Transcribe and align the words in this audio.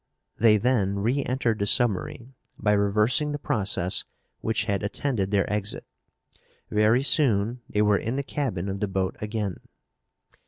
They 0.39 0.57
then 0.57 0.97
reentered 0.97 1.59
the 1.59 1.67
submarine 1.67 2.33
by 2.57 2.71
reversing 2.71 3.33
the 3.33 3.37
process 3.37 4.03
which 4.39 4.65
had 4.65 4.81
attended 4.81 5.29
their 5.29 5.47
exit. 5.47 5.85
Very 6.71 7.03
soon 7.03 7.61
they 7.69 7.83
were 7.83 7.99
in 7.99 8.15
the 8.15 8.23
cabin 8.23 8.67
of 8.67 8.79
the 8.79 8.87
boat 8.87 9.15
again. 9.21 9.57